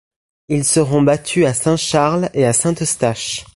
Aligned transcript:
Ils 0.47 0.65
seront 0.65 1.03
battus 1.03 1.45
à 1.45 1.53
Saint-Charles 1.53 2.31
et 2.33 2.43
à 2.43 2.53
Saint-Eustache. 2.53 3.45